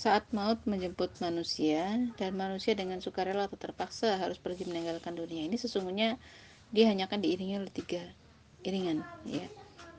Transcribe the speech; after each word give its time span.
saat 0.00 0.24
maut 0.32 0.56
menjemput 0.64 1.12
manusia 1.20 1.84
dan 2.16 2.32
manusia 2.32 2.72
dengan 2.72 3.04
sukarela 3.04 3.52
atau 3.52 3.60
terpaksa 3.60 4.16
harus 4.16 4.40
pergi 4.40 4.64
meninggalkan 4.64 5.12
dunia 5.12 5.44
ini 5.44 5.60
sesungguhnya 5.60 6.16
dia 6.72 6.88
hanya 6.88 7.04
akan 7.04 7.20
diiringi 7.20 7.60
oleh 7.60 7.68
tiga 7.68 8.00
iringan 8.64 9.04
ya. 9.28 9.44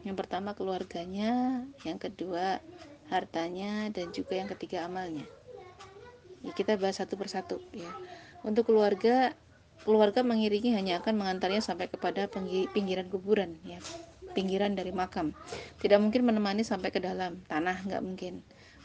Yang 0.02 0.26
pertama 0.26 0.58
keluarganya 0.58 1.62
yang 1.86 2.02
kedua 2.02 2.58
hartanya 3.14 3.94
dan 3.94 4.10
juga 4.10 4.42
yang 4.42 4.50
ketiga 4.50 4.90
amalnya. 4.90 5.22
Ya, 6.42 6.50
kita 6.58 6.82
bahas 6.82 6.98
satu 6.98 7.14
persatu 7.14 7.62
ya. 7.70 7.94
Untuk 8.42 8.74
keluarga 8.74 9.38
keluarga 9.86 10.26
mengiringi 10.26 10.74
hanya 10.74 10.98
akan 10.98 11.14
mengantarnya 11.14 11.62
sampai 11.62 11.94
kepada 11.94 12.26
pinggiran 12.74 13.06
kuburan 13.06 13.54
ya. 13.70 13.78
Pinggiran 14.34 14.74
dari 14.74 14.90
makam. 14.90 15.38
Tidak 15.78 16.02
mungkin 16.02 16.26
menemani 16.26 16.66
sampai 16.66 16.90
ke 16.90 16.98
dalam 16.98 17.46
tanah 17.46 17.86
nggak 17.86 18.02
mungkin 18.02 18.42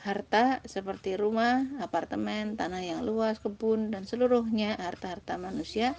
harta 0.06 0.62
seperti 0.62 1.18
rumah, 1.18 1.66
apartemen, 1.82 2.54
tanah 2.54 2.78
yang 2.78 3.02
luas, 3.02 3.42
kebun 3.42 3.90
dan 3.90 4.06
seluruhnya 4.06 4.78
harta-harta 4.78 5.34
manusia 5.34 5.98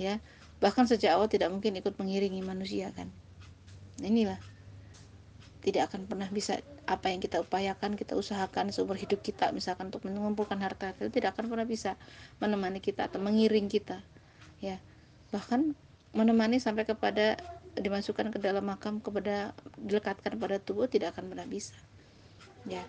ya. 0.00 0.24
Bahkan 0.64 0.88
sejak 0.88 1.20
awal 1.20 1.28
tidak 1.28 1.52
mungkin 1.52 1.76
ikut 1.76 2.00
mengiringi 2.00 2.40
manusia 2.40 2.88
kan. 2.96 3.12
Inilah 4.00 4.40
tidak 5.60 5.92
akan 5.92 6.08
pernah 6.08 6.26
bisa 6.32 6.58
apa 6.88 7.12
yang 7.12 7.20
kita 7.20 7.44
upayakan, 7.44 7.94
kita 7.94 8.18
usahakan 8.18 8.74
seumur 8.74 8.98
hidup 8.98 9.22
kita 9.22 9.54
misalkan 9.54 9.94
untuk 9.94 10.02
mengumpulkan 10.08 10.58
harta 10.58 10.90
itu 10.98 11.12
tidak 11.12 11.38
akan 11.38 11.52
pernah 11.52 11.68
bisa 11.68 11.94
menemani 12.40 12.80
kita 12.80 13.12
atau 13.12 13.20
mengiring 13.20 13.68
kita. 13.68 14.00
Ya. 14.64 14.80
Bahkan 15.28 15.76
menemani 16.16 16.56
sampai 16.56 16.88
kepada 16.88 17.36
dimasukkan 17.76 18.32
ke 18.32 18.38
dalam 18.40 18.64
makam 18.64 18.98
kepada 18.98 19.52
dilekatkan 19.76 20.40
pada 20.40 20.56
tubuh 20.56 20.88
tidak 20.88 21.12
akan 21.14 21.28
pernah 21.36 21.44
bisa. 21.44 21.76
Ya 22.64 22.80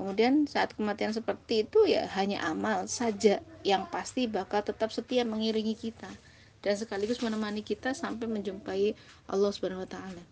Kemudian 0.00 0.48
saat 0.48 0.72
kematian 0.72 1.12
seperti 1.12 1.68
itu 1.68 1.84
ya 1.84 2.08
hanya 2.16 2.40
amal 2.48 2.88
saja 2.88 3.44
yang 3.60 3.84
pasti 3.92 4.24
bakal 4.24 4.64
tetap 4.64 4.88
setia 4.88 5.28
mengiringi 5.28 5.76
kita 5.76 6.08
dan 6.64 6.72
sekaligus 6.72 7.20
menemani 7.20 7.60
kita 7.60 7.92
sampai 7.92 8.24
menjumpai 8.24 8.96
Allah 9.28 9.52
Subhanahu 9.52 9.84
wa 9.84 9.90
taala. 9.92 10.24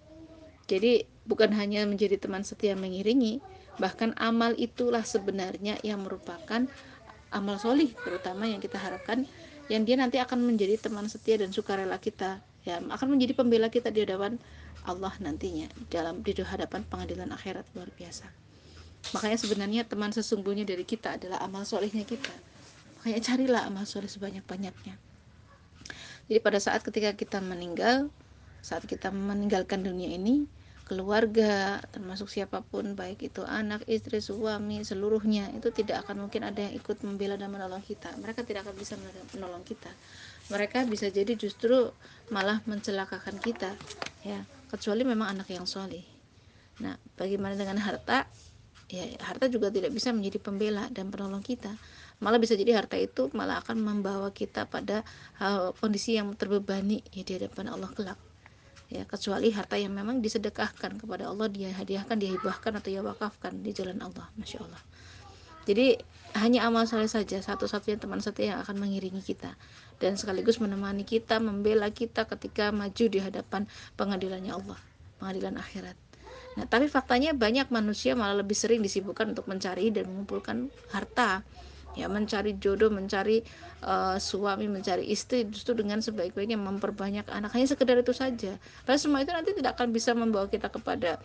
Jadi 0.73 1.05
bukan 1.29 1.53
hanya 1.53 1.85
menjadi 1.85 2.17
teman 2.17 2.49
setia 2.49 2.81
mengiringi, 2.81 3.45
bahkan 3.77 4.17
amal 4.17 4.57
itulah 4.57 5.05
sebenarnya 5.05 5.77
yang 5.85 6.01
merupakan 6.01 6.65
amal 7.29 7.61
solih 7.61 7.93
terutama 8.09 8.49
yang 8.49 8.65
kita 8.65 8.81
harapkan 8.81 9.29
yang 9.69 9.85
dia 9.85 10.01
nanti 10.01 10.17
akan 10.17 10.49
menjadi 10.49 10.81
teman 10.81 11.13
setia 11.13 11.37
dan 11.37 11.53
sukarela 11.53 12.01
kita 12.01 12.41
ya 12.65 12.81
akan 12.81 13.21
menjadi 13.21 13.37
pembela 13.37 13.69
kita 13.69 13.93
di 13.93 14.01
hadapan 14.01 14.41
Allah 14.89 15.13
nantinya 15.21 15.69
dalam 15.93 16.25
di 16.25 16.33
hadapan 16.41 16.89
pengadilan 16.89 17.29
akhirat 17.37 17.69
luar 17.77 17.93
biasa 17.93 18.48
makanya 19.15 19.39
sebenarnya 19.41 19.83
teman 19.89 20.13
sesungguhnya 20.13 20.69
dari 20.69 20.85
kita 20.85 21.17
adalah 21.17 21.41
amal 21.45 21.65
solehnya 21.65 22.05
kita. 22.05 22.33
Makanya 23.01 23.21
carilah 23.25 23.63
amal 23.67 23.87
soleh 23.87 24.11
sebanyak-banyaknya. 24.11 24.99
Jadi 26.29 26.39
pada 26.45 26.61
saat 26.61 26.85
ketika 26.85 27.17
kita 27.17 27.41
meninggal 27.41 28.13
saat 28.61 28.85
kita 28.85 29.09
meninggalkan 29.15 29.81
dunia 29.81 30.13
ini 30.13 30.45
keluarga 30.89 31.85
termasuk 31.93 32.33
siapa 32.33 32.65
pun 32.65 32.97
baik 32.97 33.29
itu 33.29 33.45
anak 33.45 33.85
istri 33.85 34.25
suami 34.25 34.81
seluruhnya 34.81 35.53
itu 35.53 35.69
tidak 35.69 36.09
akan 36.09 36.27
mungkin 36.27 36.49
ada 36.49 36.65
yang 36.65 36.75
ikut 36.81 37.05
membela 37.05 37.37
dan 37.37 37.53
menolong 37.53 37.85
kita. 37.85 38.09
Mereka 38.17 38.49
tidak 38.49 38.65
akan 38.65 38.77
bisa 38.81 38.97
menolong 39.37 39.65
kita. 39.69 39.93
Mereka 40.49 40.89
bisa 40.89 41.13
jadi 41.13 41.37
justru 41.37 41.93
malah 42.33 42.65
mencelakakan 42.65 43.37
kita 43.37 43.77
ya. 44.25 44.41
Kecuali 44.73 45.05
memang 45.05 45.33
anak 45.37 45.53
yang 45.53 45.69
soleh. 45.69 46.05
Nah 46.81 46.97
bagaimana 47.21 47.53
dengan 47.57 47.81
harta 47.85 48.25
ya 48.89 49.05
harta 49.21 49.53
juga 49.53 49.69
tidak 49.69 49.93
bisa 49.93 50.11
menjadi 50.17 50.41
pembela 50.41 50.89
dan 50.89 51.13
penolong 51.13 51.45
kita. 51.45 51.77
Malah 52.19 52.41
bisa 52.43 52.59
jadi 52.59 52.83
harta 52.83 52.99
itu 52.99 53.31
malah 53.37 53.63
akan 53.63 53.79
membawa 53.79 54.33
kita 54.35 54.67
pada 54.67 55.07
hal 55.39 55.77
kondisi 55.79 56.19
yang 56.19 56.33
terbebani 56.35 57.05
ya 57.13 57.23
di 57.23 57.33
hadapan 57.39 57.71
Allah 57.71 57.93
kelak. 57.93 58.19
Ya 58.89 59.05
kecuali 59.05 59.53
harta 59.53 59.77
yang 59.77 59.93
memang 59.93 60.25
disedekahkan 60.25 60.97
kepada 60.97 61.29
Allah 61.29 61.53
dia 61.53 61.69
hadiahkan 61.77 62.17
dia 62.17 62.33
hibahkan 62.33 62.73
atau 62.81 62.89
dia 62.89 63.05
wakafkan 63.05 63.61
di 63.61 63.71
jalan 63.77 64.01
Allah 64.01 64.27
masya 64.41 64.65
Allah. 64.65 64.83
Jadi 65.69 66.01
hanya 66.33 66.65
amal 66.65 66.89
soleh 66.89 67.13
saja 67.13 67.45
satu-satunya 67.45 68.01
teman 68.01 68.25
setia 68.25 68.57
yang 68.57 68.61
akan 68.65 68.81
mengiringi 68.81 69.21
kita. 69.21 69.53
Dan 70.01 70.17
sekaligus 70.17 70.65
menemani 70.65 71.05
kita 71.05 71.37
membela 71.45 71.93
kita 71.93 72.25
ketika 72.25 72.73
maju 72.73 73.05
di 73.05 73.21
hadapan 73.21 73.69
pengadilannya 74.01 74.57
Allah 74.57 74.81
pengadilan 75.19 75.59
akhirat 75.59 76.08
Nah, 76.59 76.67
tapi 76.67 76.91
faktanya 76.91 77.31
banyak 77.39 77.71
manusia 77.71 78.19
malah 78.19 78.43
lebih 78.43 78.59
sering 78.59 78.83
disibukkan 78.83 79.31
untuk 79.31 79.47
mencari 79.47 79.95
dan 79.95 80.11
mengumpulkan 80.11 80.67
harta. 80.91 81.47
Ya, 81.95 82.07
mencari 82.07 82.59
jodoh, 82.59 82.91
mencari 82.95 83.43
uh, 83.83 84.19
suami, 84.19 84.71
mencari 84.71 85.07
istri 85.07 85.47
justru 85.51 85.79
dengan 85.79 85.99
sebaik-baiknya 86.03 86.59
memperbanyak 86.59 87.27
anak. 87.31 87.51
Hanya 87.55 87.71
sekedar 87.71 87.99
itu 87.99 88.15
saja. 88.15 88.55
Padahal 88.87 89.01
semua 89.03 89.19
itu 89.23 89.31
nanti 89.35 89.51
tidak 89.55 89.79
akan 89.79 89.91
bisa 89.91 90.15
membawa 90.15 90.47
kita 90.47 90.71
kepada 90.71 91.19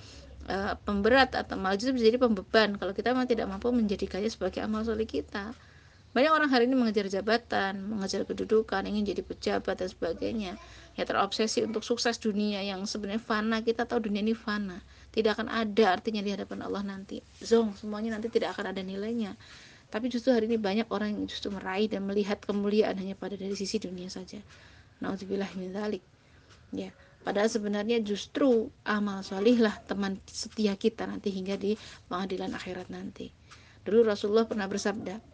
uh, 0.49 0.73
pemberat 0.81 1.33
atau 1.37 1.57
malah 1.57 1.77
justru 1.77 1.97
bisa 1.97 2.09
jadi 2.09 2.21
pembeban 2.21 2.77
kalau 2.79 2.93
kita 2.93 3.13
memang 3.13 3.29
tidak 3.29 3.45
mampu 3.49 3.69
menjadikannya 3.69 4.29
sebagai 4.29 4.65
amal 4.65 4.81
soleh 4.81 5.05
kita. 5.05 5.53
Banyak 6.13 6.29
orang 6.29 6.49
hari 6.53 6.69
ini 6.69 6.77
mengejar 6.77 7.09
jabatan, 7.09 7.89
mengejar 7.89 8.21
kedudukan, 8.29 8.85
ingin 8.85 9.01
jadi 9.01 9.25
pejabat 9.25 9.81
dan 9.81 9.89
sebagainya. 9.89 10.53
Ya 10.93 11.03
terobsesi 11.09 11.65
untuk 11.65 11.81
sukses 11.81 12.21
dunia 12.21 12.61
yang 12.61 12.85
sebenarnya 12.85 13.21
fana. 13.21 13.65
Kita 13.65 13.89
tahu 13.89 14.05
dunia 14.09 14.21
ini 14.21 14.37
fana. 14.37 14.77
Tidak 15.09 15.33
akan 15.33 15.49
ada 15.49 15.97
artinya 15.97 16.21
di 16.21 16.29
hadapan 16.29 16.69
Allah 16.69 16.85
nanti. 16.85 17.17
Zong 17.41 17.73
semuanya 17.73 18.13
nanti 18.13 18.29
tidak 18.29 18.53
akan 18.53 18.77
ada 18.77 18.81
nilainya. 18.85 19.33
Tapi 19.89 20.09
justru 20.09 20.33
hari 20.33 20.45
ini 20.49 20.61
banyak 20.61 20.85
orang 20.93 21.17
yang 21.17 21.25
justru 21.25 21.49
meraih 21.49 21.89
dan 21.89 22.05
melihat 22.05 22.37
kemuliaan 22.45 22.93
hanya 22.97 23.17
pada 23.17 23.33
dari 23.33 23.57
sisi 23.57 23.81
dunia 23.81 24.09
saja. 24.09 24.37
Nauzubillah 25.01 25.49
min 25.57 25.73
dzalik 25.73 26.13
ya 26.73 26.89
padahal 27.23 27.47
sebenarnya 27.47 28.01
justru 28.03 28.67
amal 28.83 29.21
solih 29.23 29.61
lah 29.63 29.77
teman 29.87 30.19
setia 30.27 30.75
kita 30.75 31.07
nanti 31.07 31.31
hingga 31.31 31.55
di 31.55 31.77
pengadilan 32.09 32.51
akhirat 32.51 32.91
nanti. 32.91 33.31
Dulu 33.85 34.03
Rasulullah 34.03 34.43
pernah 34.49 34.67
bersabda 34.67 35.32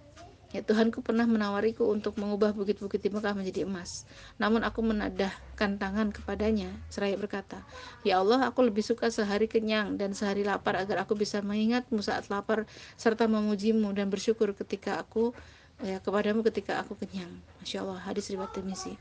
Ya 0.49 0.65
Tuhanku 0.65 1.05
pernah 1.05 1.29
menawariku 1.29 1.85
untuk 1.85 2.17
mengubah 2.17 2.57
bukit-bukit 2.57 3.05
di 3.05 3.13
Mekah 3.13 3.37
menjadi 3.37 3.69
emas. 3.69 4.09
Namun 4.41 4.65
aku 4.65 4.81
menadahkan 4.81 5.77
tangan 5.77 6.09
kepadanya 6.09 6.73
seraya 6.89 7.13
berkata, 7.21 7.61
Ya 8.01 8.17
Allah, 8.17 8.49
aku 8.49 8.65
lebih 8.65 8.81
suka 8.81 9.13
sehari 9.13 9.45
kenyang 9.45 10.01
dan 10.01 10.17
sehari 10.17 10.41
lapar 10.41 10.73
agar 10.81 11.05
aku 11.05 11.13
bisa 11.13 11.45
mengingatmu 11.45 12.01
saat 12.01 12.33
lapar 12.33 12.65
serta 12.97 13.29
memujimu 13.29 13.93
dan 13.93 14.09
bersyukur 14.09 14.57
ketika 14.57 14.97
aku 14.97 15.37
ya, 15.85 16.01
kepadamu 16.01 16.41
ketika 16.41 16.81
aku 16.81 16.97
kenyang. 16.97 17.29
Masya 17.61 17.85
Allah, 17.85 18.01
hadis 18.01 18.33
riwayat 18.33 18.49
Tirmizi. 18.49 18.97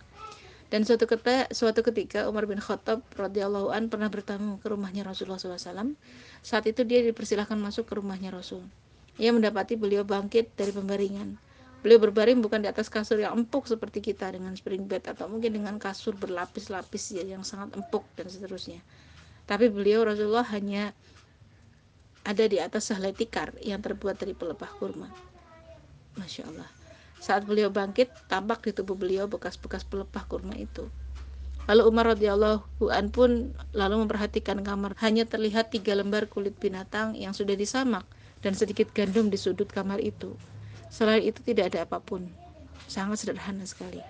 Dan 0.69 0.85
suatu 0.85 1.09
ketika, 1.09 1.49
suatu 1.49 1.81
ketika 1.81 2.29
Umar 2.29 2.45
bin 2.45 2.61
Khattab 2.61 3.01
radhiyallahu 3.17 3.73
an 3.73 3.89
pernah 3.89 4.13
bertamu 4.13 4.61
ke 4.61 4.69
rumahnya 4.69 5.01
Rasulullah 5.01 5.41
SAW. 5.41 5.97
Saat 6.45 6.69
itu 6.69 6.85
dia 6.85 7.01
dipersilahkan 7.01 7.57
masuk 7.57 7.89
ke 7.89 7.97
rumahnya 7.97 8.29
Rasul. 8.29 8.69
Ia 9.19 9.35
mendapati 9.35 9.75
beliau 9.75 10.07
bangkit 10.07 10.55
dari 10.55 10.71
pembaringan. 10.71 11.35
Beliau 11.83 11.99
berbaring 12.03 12.43
bukan 12.43 12.63
di 12.63 12.71
atas 12.71 12.91
kasur 12.91 13.23
yang 13.23 13.35
empuk 13.39 13.67
seperti 13.71 14.03
kita 14.03 14.31
dengan 14.31 14.55
spring 14.55 14.87
bed 14.87 15.11
atau 15.11 15.31
mungkin 15.31 15.55
dengan 15.59 15.79
kasur 15.79 16.15
berlapis-lapis 16.19 17.15
ya, 17.15 17.23
yang 17.23 17.47
sangat 17.47 17.75
empuk 17.75 18.03
dan 18.19 18.27
seterusnya. 18.27 18.83
Tapi 19.47 19.71
beliau 19.71 20.03
Rasulullah 20.03 20.47
hanya 20.55 20.91
ada 22.27 22.45
di 22.47 22.59
atas 22.59 22.91
sehelai 22.91 23.15
tikar 23.15 23.55
yang 23.63 23.79
terbuat 23.79 24.19
dari 24.19 24.35
pelepah 24.35 24.71
kurma. 24.79 25.11
Masya 26.19 26.51
Allah. 26.51 26.71
Saat 27.19 27.47
beliau 27.47 27.71
bangkit, 27.71 28.11
tampak 28.31 28.63
di 28.67 28.75
tubuh 28.75 28.95
beliau 28.95 29.27
bekas-bekas 29.31 29.83
pelepah 29.87 30.27
kurma 30.31 30.55
itu. 30.59 30.87
Lalu 31.67 31.83
Umar 31.87 32.15
radhiyallahu 32.15 32.91
an 32.91 33.11
pun 33.11 33.55
lalu 33.75 33.95
memperhatikan 34.07 34.63
kamar. 34.63 34.99
Hanya 34.99 35.27
terlihat 35.27 35.71
tiga 35.75 35.95
lembar 35.95 36.27
kulit 36.27 36.59
binatang 36.59 37.15
yang 37.15 37.35
sudah 37.35 37.55
disamak 37.55 38.07
dan 38.43 38.55
sedikit 38.55 38.91
gandum 38.95 39.29
di 39.29 39.39
sudut 39.39 39.67
kamar 39.71 39.99
itu. 40.03 40.35
Selain 40.89 41.21
itu 41.21 41.43
tidak 41.45 41.75
ada 41.75 41.85
apa 41.85 41.99
pun. 42.01 42.27
Sangat 42.89 43.21
sederhana 43.21 43.67
sekali. 43.69 44.01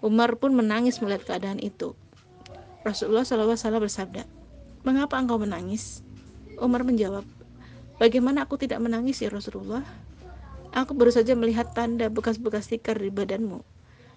Umar 0.00 0.38
pun 0.38 0.54
menangis 0.54 1.02
melihat 1.02 1.26
keadaan 1.26 1.60
itu. 1.60 1.92
Rasulullah 2.86 3.26
SAW 3.26 3.82
bersabda, 3.82 4.24
Mengapa 4.80 5.20
engkau 5.20 5.36
menangis? 5.36 6.00
Umar 6.56 6.86
menjawab, 6.88 7.28
Bagaimana 8.00 8.48
aku 8.48 8.56
tidak 8.56 8.80
menangis 8.80 9.20
ya 9.20 9.28
Rasulullah? 9.28 9.84
Aku 10.72 10.96
baru 10.96 11.12
saja 11.12 11.36
melihat 11.36 11.76
tanda 11.76 12.08
bekas-bekas 12.08 12.72
tikar 12.72 12.96
di 12.96 13.12
badanmu. 13.12 13.60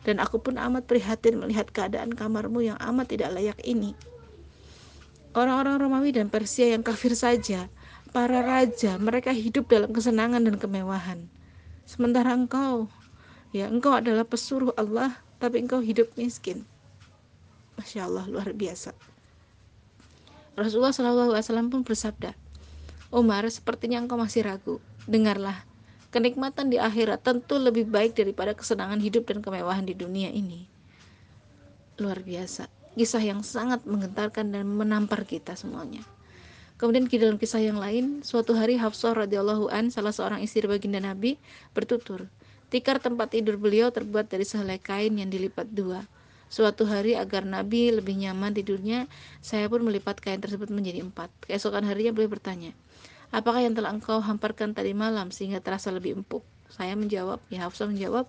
Dan 0.07 0.23
aku 0.23 0.39
pun 0.39 0.55
amat 0.55 0.87
prihatin 0.87 1.43
melihat 1.43 1.67
keadaan 1.67 2.15
kamarmu 2.15 2.63
yang 2.63 2.79
amat 2.79 3.11
tidak 3.11 3.35
layak 3.35 3.59
ini. 3.67 3.91
Orang-orang 5.35 5.83
Romawi 5.83 6.15
dan 6.15 6.31
Persia 6.31 6.71
yang 6.71 6.85
kafir 6.85 7.11
saja 7.17 7.67
para 8.13 8.45
raja, 8.45 8.95
mereka 9.01 9.33
hidup 9.33 9.67
dalam 9.67 9.89
kesenangan 9.89 10.45
dan 10.45 10.55
kemewahan. 10.61 11.25
Sementara 11.83 12.31
engkau, 12.37 12.87
ya 13.51 13.67
engkau 13.67 13.97
adalah 13.97 14.23
pesuruh 14.23 14.71
Allah, 14.77 15.17
tapi 15.41 15.59
engkau 15.59 15.81
hidup 15.81 16.13
miskin. 16.15 16.63
Masya 17.75 18.05
Allah, 18.05 18.29
luar 18.29 18.53
biasa. 18.53 18.93
Rasulullah 20.53 20.93
SAW 20.93 21.73
pun 21.73 21.81
bersabda, 21.81 22.37
Umar, 23.09 23.43
sepertinya 23.49 23.97
engkau 23.97 24.21
masih 24.21 24.45
ragu. 24.45 24.77
Dengarlah, 25.09 25.65
kenikmatan 26.13 26.69
di 26.69 26.77
akhirat 26.77 27.25
tentu 27.25 27.57
lebih 27.57 27.89
baik 27.89 28.13
daripada 28.13 28.53
kesenangan 28.53 29.01
hidup 29.01 29.25
dan 29.25 29.41
kemewahan 29.41 29.81
di 29.81 29.97
dunia 29.97 30.29
ini 30.29 30.69
luar 31.97 32.21
biasa 32.21 32.69
kisah 32.93 33.25
yang 33.25 33.41
sangat 33.41 33.81
menggentarkan 33.89 34.53
dan 34.53 34.69
menampar 34.69 35.25
kita 35.25 35.57
semuanya 35.57 36.05
Kemudian 36.73 37.05
di 37.05 37.21
dalam 37.21 37.37
kisah 37.37 37.61
yang 37.61 37.77
lain, 37.77 38.25
suatu 38.25 38.57
hari 38.57 38.81
Hafsah 38.81 39.13
radhiyallahu 39.13 39.69
an, 39.69 39.93
salah 39.93 40.09
seorang 40.09 40.41
istri 40.41 40.65
baginda 40.65 40.97
Nabi, 40.97 41.37
bertutur, 41.77 42.25
tikar 42.73 42.97
tempat 42.97 43.37
tidur 43.37 43.61
beliau 43.61 43.93
terbuat 43.93 44.25
dari 44.25 44.41
sehelai 44.41 44.81
kain 44.81 45.13
yang 45.13 45.29
dilipat 45.29 45.69
dua. 45.69 46.01
Suatu 46.49 46.85
hari 46.85 47.13
agar 47.17 47.45
Nabi 47.45 47.93
lebih 47.93 48.13
nyaman 48.17 48.53
tidurnya, 48.53 49.05
saya 49.41 49.69
pun 49.69 49.85
melipat 49.85 50.21
kain 50.21 50.41
tersebut 50.41 50.69
menjadi 50.73 51.01
empat. 51.05 51.29
Keesokan 51.45 51.85
harinya 51.85 52.13
beliau 52.13 52.33
bertanya, 52.33 52.73
apakah 53.29 53.61
yang 53.61 53.77
telah 53.77 53.93
engkau 53.93 54.21
hamparkan 54.21 54.73
tadi 54.73 54.93
malam 54.97 55.29
sehingga 55.29 55.61
terasa 55.61 55.93
lebih 55.93 56.21
empuk? 56.21 56.41
Saya 56.73 56.97
menjawab, 56.97 57.41
ya 57.53 57.69
Hafsah 57.69 57.85
menjawab, 57.85 58.25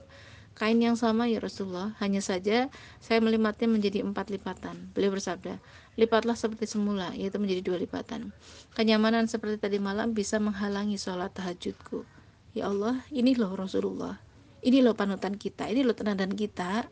kain 0.54 0.78
yang 0.78 0.94
sama 0.94 1.26
ya 1.26 1.42
Rasulullah, 1.42 1.94
hanya 1.98 2.22
saja 2.22 2.70
saya 3.02 3.18
melimatnya 3.18 3.66
menjadi 3.66 4.06
empat 4.06 4.30
lipatan. 4.30 4.90
Beliau 4.94 5.14
bersabda, 5.14 5.58
lipatlah 5.98 6.38
seperti 6.38 6.70
semula, 6.70 7.10
yaitu 7.14 7.42
menjadi 7.42 7.62
dua 7.62 7.76
lipatan. 7.82 8.30
Kenyamanan 8.78 9.26
seperti 9.26 9.58
tadi 9.58 9.78
malam 9.82 10.14
bisa 10.14 10.38
menghalangi 10.38 10.94
sholat 10.94 11.34
tahajudku. 11.34 12.06
Ya 12.54 12.70
Allah, 12.70 13.02
ini 13.10 13.34
loh 13.34 13.54
Rasulullah. 13.58 14.22
Ini 14.64 14.80
loh 14.80 14.94
panutan 14.94 15.36
kita, 15.36 15.68
ini 15.68 15.82
loh 15.82 15.92
tenadan 15.92 16.32
kita. 16.32 16.86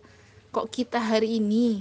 Kok 0.52 0.68
kita 0.68 1.00
hari 1.00 1.40
ini 1.40 1.80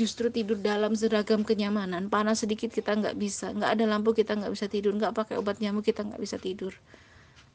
justru 0.00 0.32
tidur 0.32 0.56
dalam 0.56 0.96
seragam 0.96 1.44
kenyamanan, 1.44 2.08
panas 2.08 2.40
sedikit 2.42 2.72
kita 2.72 2.96
nggak 2.96 3.20
bisa, 3.20 3.52
nggak 3.52 3.76
ada 3.76 3.84
lampu 3.84 4.16
kita 4.16 4.32
nggak 4.32 4.52
bisa 4.56 4.66
tidur, 4.66 4.96
nggak 4.96 5.12
pakai 5.12 5.36
obat 5.36 5.60
nyamuk 5.60 5.84
kita 5.84 6.00
nggak 6.00 6.18
bisa 6.18 6.40
tidur. 6.40 6.72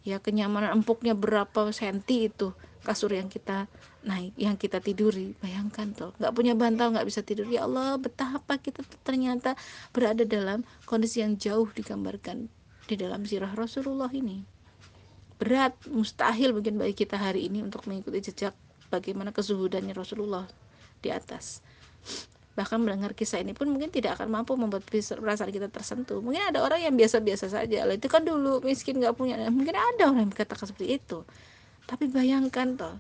Ya 0.06 0.22
kenyamanan 0.22 0.86
empuknya 0.86 1.18
berapa 1.18 1.74
senti 1.74 2.30
itu 2.30 2.54
kasur 2.86 3.10
yang 3.10 3.26
kita 3.26 3.66
naik 4.06 4.38
yang 4.38 4.54
kita 4.56 4.78
tiduri. 4.78 5.34
Bayangkan 5.42 5.92
tuh 5.98 6.14
nggak 6.22 6.34
punya 6.38 6.54
bantal 6.54 6.94
nggak 6.94 7.10
bisa 7.10 7.26
tidur. 7.26 7.50
Ya 7.50 7.66
Allah 7.66 7.98
betapa 7.98 8.62
kita 8.62 8.86
ternyata 9.02 9.58
berada 9.90 10.22
dalam 10.22 10.62
kondisi 10.86 11.26
yang 11.26 11.42
jauh 11.42 11.66
digambarkan 11.74 12.46
di 12.86 12.96
dalam 12.96 13.26
sirah 13.26 13.58
Rasulullah 13.58 14.14
ini. 14.14 14.46
Berat 15.42 15.74
mustahil 15.90 16.54
mungkin 16.54 16.78
bagi 16.78 16.96
kita 16.96 17.18
hari 17.18 17.50
ini 17.50 17.66
untuk 17.66 17.90
mengikuti 17.90 18.30
jejak 18.32 18.54
bagaimana 18.94 19.34
kesuhudannya 19.34 19.92
Rasulullah 19.92 20.46
di 21.02 21.10
atas 21.10 21.66
bahkan 22.56 22.80
mendengar 22.80 23.12
kisah 23.12 23.44
ini 23.44 23.52
pun 23.52 23.68
mungkin 23.68 23.92
tidak 23.92 24.16
akan 24.20 24.32
mampu 24.32 24.56
membuat 24.56 24.88
perasaan 24.88 25.52
kita 25.52 25.68
tersentuh. 25.68 26.24
Mungkin 26.24 26.56
ada 26.56 26.64
orang 26.64 26.80
yang 26.80 26.96
biasa-biasa 26.96 27.52
saja. 27.52 27.84
Lah 27.84 27.96
itu 28.00 28.08
kan 28.08 28.24
dulu 28.24 28.64
miskin 28.64 28.98
nggak 29.04 29.14
punya. 29.14 29.36
Mungkin 29.52 29.76
ada 29.76 30.08
orang 30.08 30.26
yang 30.26 30.32
berkata 30.32 30.56
seperti 30.56 30.96
itu. 30.96 31.28
Tapi 31.86 32.08
bayangkan 32.10 32.80
toh 32.80 32.96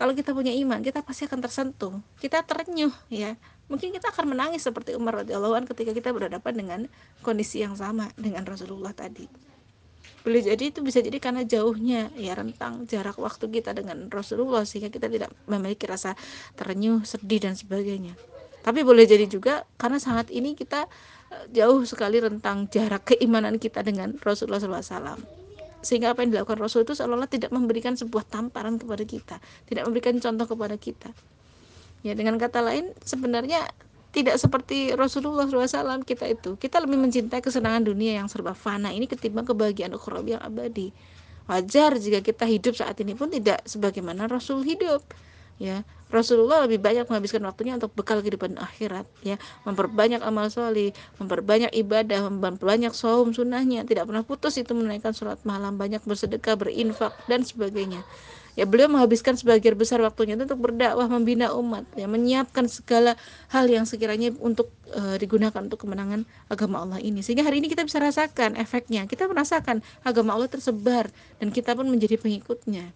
kalau 0.00 0.16
kita 0.16 0.32
punya 0.32 0.48
iman 0.64 0.80
kita 0.80 1.04
pasti 1.04 1.28
akan 1.28 1.44
tersentuh. 1.44 1.94
Kita 2.18 2.40
terenyuh 2.42 2.92
ya. 3.12 3.36
Mungkin 3.70 3.94
kita 3.94 4.10
akan 4.10 4.34
menangis 4.34 4.66
seperti 4.66 4.98
Umar 4.98 5.22
radhiyallahu 5.22 5.54
an 5.54 5.64
ketika 5.68 5.94
kita 5.94 6.10
berhadapan 6.10 6.52
dengan 6.56 6.80
kondisi 7.22 7.62
yang 7.62 7.76
sama 7.76 8.10
dengan 8.16 8.42
Rasulullah 8.42 8.90
tadi. 8.90 9.28
Boleh 10.24 10.40
jadi 10.40 10.72
itu 10.72 10.80
bisa 10.80 11.04
jadi 11.04 11.20
karena 11.20 11.44
jauhnya 11.44 12.08
ya 12.16 12.32
rentang 12.32 12.88
jarak 12.88 13.20
waktu 13.20 13.46
kita 13.52 13.76
dengan 13.76 14.08
Rasulullah 14.08 14.64
sehingga 14.64 14.88
kita 14.88 15.06
tidak 15.06 15.30
memiliki 15.44 15.84
rasa 15.84 16.16
terenyuh 16.56 17.04
sedih 17.04 17.40
dan 17.44 17.54
sebagainya 17.54 18.16
tapi 18.60 18.84
boleh 18.84 19.08
jadi 19.08 19.24
juga 19.26 19.64
karena 19.80 19.96
saat 20.00 20.28
ini 20.28 20.56
kita 20.56 20.86
eh, 21.32 21.44
jauh 21.52 21.82
sekali 21.88 22.20
rentang 22.20 22.68
jarak 22.68 23.14
keimanan 23.14 23.56
kita 23.56 23.80
dengan 23.84 24.16
Rasulullah 24.20 24.60
SAW 24.60 25.40
sehingga 25.80 26.12
apa 26.12 26.20
yang 26.20 26.36
dilakukan 26.36 26.60
Rasul 26.60 26.84
itu 26.84 26.92
seolah-olah 26.92 27.28
tidak 27.28 27.50
memberikan 27.56 27.96
sebuah 27.96 28.28
tamparan 28.28 28.76
kepada 28.76 29.04
kita 29.04 29.36
tidak 29.64 29.88
memberikan 29.88 30.20
contoh 30.20 30.44
kepada 30.44 30.76
kita. 30.76 31.08
Ya 32.00 32.12
dengan 32.16 32.36
kata 32.40 32.64
lain 32.64 32.92
sebenarnya 33.04 33.64
tidak 34.10 34.42
seperti 34.42 34.90
Rasulullah 34.92 35.46
SAW 35.46 36.02
kita 36.02 36.26
itu. 36.26 36.58
Kita 36.58 36.82
lebih 36.82 36.98
mencintai 36.98 37.40
kesenangan 37.40 37.86
dunia 37.86 38.18
yang 38.20 38.26
serba 38.26 38.52
fana 38.52 38.90
ini 38.90 39.06
ketimbang 39.06 39.46
kebahagiaan 39.46 39.94
ukhrawi 39.94 40.34
yang 40.36 40.42
abadi. 40.42 40.90
Wajar 41.46 41.98
jika 41.98 42.22
kita 42.22 42.46
hidup 42.46 42.74
saat 42.78 42.98
ini 43.02 43.14
pun 43.14 43.30
tidak 43.30 43.62
sebagaimana 43.66 44.26
Rasul 44.26 44.62
hidup 44.66 45.02
ya. 45.60 45.84
Rasulullah 46.10 46.66
lebih 46.66 46.82
banyak 46.82 47.06
menghabiskan 47.06 47.38
waktunya 47.46 47.78
untuk 47.78 47.94
bekal 47.94 48.18
kehidupan 48.18 48.58
akhirat 48.58 49.06
ya. 49.22 49.38
Memperbanyak 49.62 50.18
amal 50.26 50.50
soleh 50.50 50.90
memperbanyak 51.22 51.70
ibadah 51.70 52.26
memperbanyak 52.26 52.90
saum 52.90 53.30
sunnahnya. 53.30 53.86
Tidak 53.86 54.02
pernah 54.02 54.26
putus 54.26 54.58
itu 54.58 54.74
menaikkan 54.74 55.14
sholat 55.14 55.38
malam 55.46 55.78
banyak 55.78 56.02
bersedekah 56.02 56.58
berinfak 56.58 57.14
dan 57.30 57.46
sebagainya. 57.46 58.02
Ya 58.58 58.66
beliau 58.66 58.90
menghabiskan 58.90 59.38
sebagian 59.38 59.78
besar 59.78 60.02
waktunya 60.02 60.34
itu 60.34 60.42
untuk 60.42 60.58
berdakwah 60.58 61.06
membina 61.06 61.54
umat 61.54 61.86
ya 61.94 62.10
menyiapkan 62.10 62.66
segala 62.66 63.14
hal 63.46 63.70
yang 63.70 63.86
sekiranya 63.86 64.34
untuk 64.42 64.74
e, 64.90 65.22
digunakan 65.22 65.62
untuk 65.62 65.86
kemenangan 65.86 66.26
agama 66.50 66.82
Allah 66.82 66.98
ini. 66.98 67.22
Sehingga 67.22 67.46
hari 67.46 67.62
ini 67.62 67.70
kita 67.70 67.86
bisa 67.86 68.02
rasakan 68.02 68.58
efeknya. 68.58 69.06
Kita 69.06 69.30
merasakan 69.30 69.86
agama 70.02 70.34
Allah 70.34 70.50
tersebar 70.50 71.06
dan 71.38 71.54
kita 71.54 71.78
pun 71.78 71.86
menjadi 71.86 72.18
pengikutnya. 72.18 72.90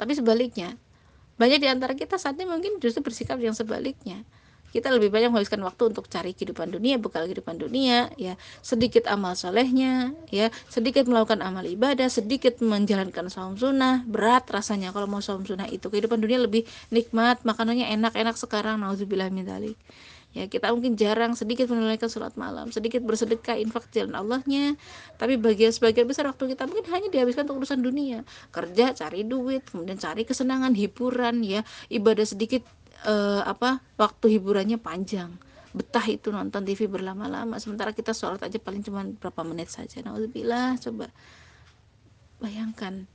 Tapi 0.00 0.12
sebaliknya 0.16 0.80
banyak 1.40 1.58
di 1.64 1.68
antara 1.72 1.96
kita 1.96 2.20
saat 2.20 2.36
ini 2.36 2.44
mungkin 2.44 2.76
justru 2.76 3.00
bersikap 3.00 3.40
yang 3.40 3.56
sebaliknya. 3.56 4.20
Kita 4.70 4.86
lebih 4.86 5.10
banyak 5.10 5.34
menghabiskan 5.34 5.58
waktu 5.66 5.90
untuk 5.90 6.06
cari 6.06 6.30
kehidupan 6.30 6.70
dunia, 6.70 6.94
bekal 6.94 7.26
kehidupan 7.26 7.58
dunia, 7.58 8.06
ya. 8.14 8.38
Sedikit 8.62 9.10
amal 9.10 9.34
solehnya, 9.34 10.14
ya. 10.30 10.54
Sedikit 10.70 11.10
melakukan 11.10 11.42
amal 11.42 11.66
ibadah, 11.66 12.06
sedikit 12.06 12.62
menjalankan 12.62 13.26
saum 13.26 13.58
sunnah, 13.58 14.06
berat 14.06 14.46
rasanya 14.46 14.94
kalau 14.94 15.10
mau 15.10 15.18
saum 15.18 15.42
sunnah 15.42 15.66
itu. 15.66 15.90
Kehidupan 15.90 16.22
dunia 16.22 16.38
lebih 16.38 16.62
nikmat, 16.94 17.42
makanannya 17.42 17.90
enak-enak 17.98 18.38
sekarang, 18.38 18.78
nauzubillah 18.78 19.26
min 19.34 19.42
ya 20.30 20.46
kita 20.46 20.70
mungkin 20.70 20.94
jarang 20.94 21.34
sedikit 21.34 21.66
menunaikan 21.66 22.06
sholat 22.06 22.38
malam 22.38 22.70
sedikit 22.70 23.02
bersedekah 23.02 23.58
infak 23.58 23.90
jalan 23.90 24.14
Allahnya. 24.14 24.78
Tapi 25.18 25.34
bagian 25.34 25.74
sebagian 25.74 26.06
besar 26.06 26.30
waktu 26.30 26.54
kita 26.54 26.70
mungkin 26.70 26.86
hanya 26.94 27.08
dihabiskan 27.10 27.50
untuk 27.50 27.66
urusan 27.66 27.82
dunia. 27.82 28.22
Kerja 28.54 28.94
cari 28.94 29.26
duit 29.26 29.66
kemudian 29.66 29.98
cari 29.98 30.22
kesenangan 30.22 30.70
hiburan 30.78 31.42
ya. 31.42 31.66
Ibadah 31.90 32.26
sedikit 32.26 32.62
eh, 33.06 33.42
apa 33.42 33.82
waktu 33.98 34.38
hiburannya 34.38 34.78
panjang. 34.78 35.34
Betah 35.70 36.02
itu 36.06 36.30
nonton 36.30 36.62
TV 36.62 36.86
berlama-lama. 36.86 37.58
Sementara 37.58 37.90
kita 37.90 38.14
sholat 38.14 38.42
aja 38.42 38.58
paling 38.62 38.86
cuma 38.86 39.06
berapa 39.06 39.42
menit 39.42 39.70
saja. 39.70 39.98
Nah 40.02 40.14
Alhamdulillah 40.14 40.78
coba 40.78 41.06
bayangkan. 42.38 43.06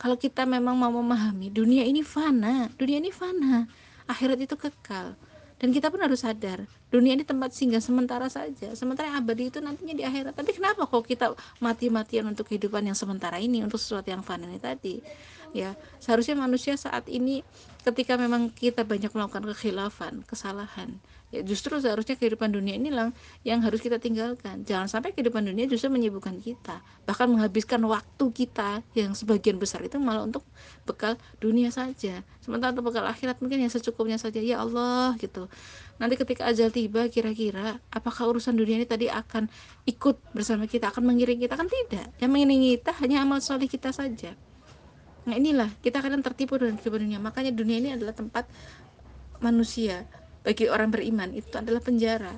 Kalau 0.00 0.16
kita 0.18 0.48
memang 0.48 0.74
mau 0.74 0.90
memahami 0.90 1.52
dunia 1.52 1.84
ini 1.84 2.00
fana. 2.00 2.72
Dunia 2.74 2.98
ini 2.98 3.12
fana. 3.12 3.68
Akhirat 4.08 4.40
itu 4.40 4.58
kekal 4.58 5.14
dan 5.62 5.70
kita 5.70 5.94
pun 5.94 6.02
harus 6.02 6.26
sadar 6.26 6.66
dunia 6.90 7.14
ini 7.14 7.22
tempat 7.22 7.54
singgah 7.54 7.78
sementara 7.78 8.26
saja. 8.26 8.74
Sementara 8.74 9.14
yang 9.14 9.22
abadi 9.22 9.46
itu 9.46 9.62
nantinya 9.62 9.94
di 9.94 10.02
akhirat. 10.02 10.34
Tapi 10.34 10.50
kenapa 10.58 10.90
kok 10.90 11.06
kita 11.06 11.38
mati-matian 11.62 12.26
untuk 12.26 12.50
kehidupan 12.50 12.82
yang 12.82 12.98
sementara 12.98 13.38
ini 13.38 13.62
untuk 13.62 13.78
sesuatu 13.78 14.10
yang 14.10 14.26
fana 14.26 14.50
ini 14.50 14.58
tadi 14.58 14.98
ya 15.52 15.76
seharusnya 16.00 16.36
manusia 16.36 16.74
saat 16.80 17.06
ini 17.08 17.44
ketika 17.84 18.16
memang 18.16 18.48
kita 18.52 18.84
banyak 18.88 19.12
melakukan 19.12 19.44
kekhilafan 19.52 20.24
kesalahan 20.24 21.00
ya 21.32 21.40
justru 21.40 21.80
seharusnya 21.80 22.14
kehidupan 22.20 22.52
dunia 22.52 22.76
inilah 22.76 23.08
yang 23.42 23.64
harus 23.64 23.80
kita 23.80 23.96
tinggalkan. 23.96 24.68
Jangan 24.68 24.86
sampai 24.86 25.16
kehidupan 25.16 25.48
dunia 25.48 25.64
justru 25.64 25.88
menyibukkan 25.88 26.36
kita. 26.44 26.84
Bahkan 27.08 27.26
menghabiskan 27.32 27.80
waktu 27.88 28.24
kita 28.36 28.84
yang 28.92 29.16
sebagian 29.16 29.56
besar 29.56 29.80
itu 29.80 29.96
malah 29.96 30.28
untuk 30.28 30.44
bekal 30.84 31.16
dunia 31.40 31.72
saja. 31.72 32.20
Sementara 32.44 32.76
untuk 32.76 32.92
bekal 32.92 33.08
akhirat 33.08 33.40
mungkin 33.40 33.64
yang 33.64 33.72
secukupnya 33.72 34.20
saja. 34.20 34.44
Ya 34.44 34.60
Allah 34.60 35.16
gitu. 35.16 35.48
Nanti 35.96 36.20
ketika 36.20 36.52
ajal 36.52 36.68
tiba 36.68 37.08
kira-kira 37.08 37.80
apakah 37.88 38.36
urusan 38.36 38.52
dunia 38.52 38.84
ini 38.84 38.86
tadi 38.86 39.08
akan 39.08 39.48
ikut 39.88 40.20
bersama 40.36 40.68
kita 40.68 40.92
akan 40.92 41.08
mengiring 41.08 41.40
kita? 41.40 41.56
Kan 41.56 41.72
tidak. 41.72 42.12
Yang 42.20 42.30
mengiringi 42.30 42.68
kita 42.76 42.92
hanya 43.00 43.24
amal 43.24 43.40
soleh 43.40 43.66
kita 43.66 43.88
saja 43.88 44.36
nah 45.22 45.34
inilah 45.38 45.70
kita 45.84 46.02
kadang 46.02 46.20
tertipu 46.20 46.58
dengan 46.58 46.78
kehidupan 46.78 47.00
dunia. 47.06 47.18
Makanya 47.22 47.52
dunia 47.54 47.76
ini 47.78 47.90
adalah 47.94 48.14
tempat 48.14 48.50
manusia 49.38 50.06
bagi 50.42 50.66
orang 50.66 50.90
beriman. 50.90 51.30
Itu 51.34 51.58
adalah 51.58 51.82
penjara. 51.82 52.34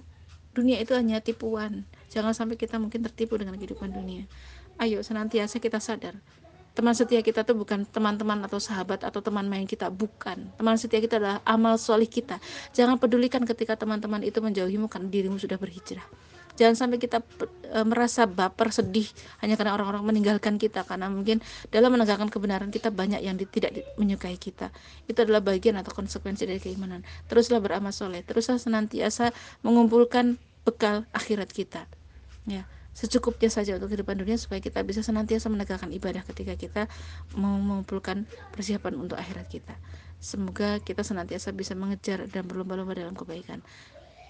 Dunia 0.54 0.78
itu 0.78 0.94
hanya 0.94 1.18
tipuan. 1.18 1.88
Jangan 2.12 2.36
sampai 2.36 2.54
kita 2.60 2.78
mungkin 2.78 3.02
tertipu 3.02 3.40
dengan 3.40 3.56
kehidupan 3.58 3.90
dunia. 3.90 4.28
Ayo 4.78 5.00
senantiasa 5.00 5.58
kita 5.58 5.80
sadar. 5.80 6.14
Teman 6.74 6.90
setia 6.90 7.22
kita 7.22 7.46
tuh 7.46 7.54
bukan 7.54 7.86
teman-teman 7.86 8.42
atau 8.50 8.58
sahabat 8.58 9.06
atau 9.06 9.22
teman 9.22 9.46
main 9.46 9.62
kita. 9.62 9.88
Bukan. 9.88 10.50
Teman 10.58 10.74
setia 10.74 10.98
kita 10.98 11.22
adalah 11.22 11.38
amal 11.46 11.78
solih 11.78 12.10
kita. 12.10 12.42
Jangan 12.74 12.98
pedulikan 12.98 13.46
ketika 13.46 13.78
teman-teman 13.78 14.22
itu 14.26 14.42
menjauhimu 14.42 14.90
karena 14.90 15.06
dirimu 15.06 15.38
sudah 15.38 15.54
berhijrah 15.54 16.04
jangan 16.54 16.74
sampai 16.74 16.98
kita 17.02 17.22
e, 17.70 17.78
merasa 17.82 18.24
baper 18.24 18.70
sedih 18.70 19.06
hanya 19.42 19.58
karena 19.58 19.74
orang-orang 19.74 20.06
meninggalkan 20.14 20.56
kita. 20.56 20.86
Karena 20.86 21.10
mungkin 21.10 21.42
dalam 21.68 21.94
menegakkan 21.94 22.30
kebenaran 22.30 22.70
kita 22.70 22.94
banyak 22.94 23.20
yang 23.22 23.34
di, 23.34 23.46
tidak 23.46 23.74
di, 23.74 23.82
menyukai 23.98 24.38
kita. 24.38 24.70
Itu 25.10 25.26
adalah 25.26 25.42
bagian 25.42 25.78
atau 25.78 25.90
konsekuensi 25.92 26.46
dari 26.46 26.60
keimanan. 26.62 27.02
Teruslah 27.26 27.58
beramal 27.58 27.90
soleh. 27.90 28.22
Teruslah 28.22 28.58
senantiasa 28.58 29.34
mengumpulkan 29.66 30.38
bekal 30.64 31.04
akhirat 31.12 31.50
kita. 31.50 31.86
Ya 32.48 32.64
secukupnya 32.94 33.50
saja 33.50 33.74
untuk 33.76 33.90
kehidupan 33.90 34.22
dunia 34.22 34.38
supaya 34.38 34.62
kita 34.62 34.80
bisa 34.86 35.02
senantiasa 35.02 35.50
menegakkan 35.50 35.90
ibadah 35.90 36.22
ketika 36.30 36.54
kita 36.54 36.82
mau 37.34 37.58
mengumpulkan 37.58 38.22
persiapan 38.54 38.94
untuk 38.94 39.18
akhirat 39.18 39.50
kita. 39.50 39.74
Semoga 40.22 40.80
kita 40.80 41.04
senantiasa 41.04 41.52
bisa 41.52 41.76
mengejar 41.76 42.24
dan 42.30 42.48
berlomba-lomba 42.48 42.96
dalam 42.96 43.12
kebaikan. 43.12 43.60